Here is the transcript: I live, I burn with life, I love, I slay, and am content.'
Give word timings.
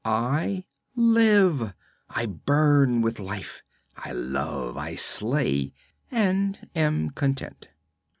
I 0.03 0.63
live, 0.95 1.75
I 2.09 2.25
burn 2.25 3.01
with 3.03 3.19
life, 3.19 3.61
I 3.95 4.11
love, 4.13 4.75
I 4.75 4.95
slay, 4.95 5.75
and 6.09 6.57
am 6.75 7.11
content.' 7.11 7.67